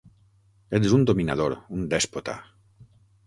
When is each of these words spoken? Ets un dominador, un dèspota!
Ets 0.77 0.95
un 0.97 1.03
dominador, 1.09 1.55
un 1.79 1.85
dèspota! 1.93 2.37